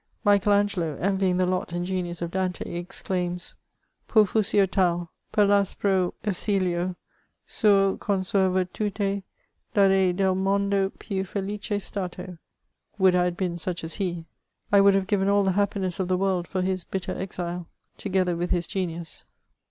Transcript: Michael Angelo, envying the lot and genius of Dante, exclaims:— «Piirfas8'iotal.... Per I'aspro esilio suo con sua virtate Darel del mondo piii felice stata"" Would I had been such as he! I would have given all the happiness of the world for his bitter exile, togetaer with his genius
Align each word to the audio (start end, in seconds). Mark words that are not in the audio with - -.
Michael 0.23 0.53
Angelo, 0.53 0.95
envying 0.97 1.37
the 1.37 1.45
lot 1.45 1.73
and 1.73 1.85
genius 1.85 2.23
of 2.23 2.31
Dante, 2.31 2.67
exclaims:— 2.73 3.53
«Piirfas8'iotal.... 4.09 5.09
Per 5.31 5.43
I'aspro 5.45 6.15
esilio 6.23 6.95
suo 7.45 7.97
con 7.97 8.23
sua 8.23 8.49
virtate 8.49 9.21
Darel 9.75 10.15
del 10.15 10.33
mondo 10.33 10.89
piii 10.97 11.23
felice 11.23 11.79
stata"" 11.79 12.39
Would 12.97 13.13
I 13.13 13.25
had 13.25 13.37
been 13.37 13.59
such 13.59 13.83
as 13.83 13.93
he! 13.97 14.25
I 14.71 14.81
would 14.81 14.95
have 14.95 15.05
given 15.05 15.29
all 15.29 15.43
the 15.43 15.51
happiness 15.51 15.99
of 15.99 16.07
the 16.07 16.17
world 16.17 16.47
for 16.47 16.63
his 16.63 16.83
bitter 16.83 17.15
exile, 17.15 17.67
togetaer 17.99 18.35
with 18.35 18.49
his 18.49 18.65
genius 18.65 19.27